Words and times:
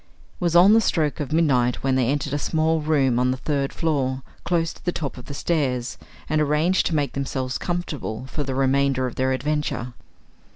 It 0.33 0.41
was 0.41 0.55
on 0.55 0.73
the 0.73 0.81
stroke 0.81 1.19
of 1.19 1.31
midnight 1.31 1.83
when 1.83 1.93
they 1.93 2.07
entered 2.07 2.33
a 2.33 2.39
small 2.39 2.81
room 2.81 3.19
on 3.19 3.29
the 3.29 3.37
third 3.37 3.71
floor, 3.71 4.23
close 4.43 4.73
to 4.73 4.83
the 4.83 4.91
top 4.91 5.15
of 5.15 5.25
the 5.25 5.35
stairs, 5.35 5.99
and 6.27 6.41
arranged 6.41 6.87
to 6.87 6.95
make 6.95 7.13
themselves 7.13 7.59
comfortable 7.59 8.25
for 8.25 8.41
the 8.41 8.55
remainder 8.55 9.05
of 9.05 9.13
their 9.13 9.31
adventure. 9.31 9.93